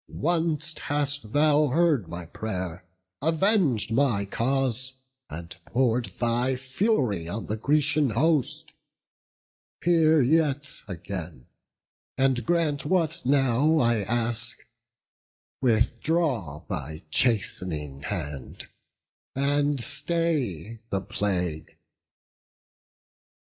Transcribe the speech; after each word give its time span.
Once 0.23 0.73
hast 0.85 1.31
thou 1.31 1.67
heard 1.67 2.07
my 2.07 2.25
pray'r, 2.25 2.83
aveng'd 3.21 3.91
my 3.91 4.25
cause, 4.25 4.95
And 5.29 5.55
pour'd 5.67 6.05
thy 6.19 6.55
fury 6.55 7.27
on 7.29 7.45
the 7.45 7.55
Grecian 7.55 8.09
host. 8.09 8.73
Hear 9.83 10.19
yet 10.19 10.81
again, 10.87 11.45
and 12.17 12.43
grant 12.47 12.83
what 12.83 13.21
now 13.27 13.77
I 13.77 14.01
ask; 14.01 14.57
Withdraw 15.61 16.63
thy 16.67 17.03
chast'ning 17.11 18.05
hand, 18.05 18.69
and 19.35 19.79
stay 19.79 20.81
the 20.89 21.01
plague." 21.01 21.77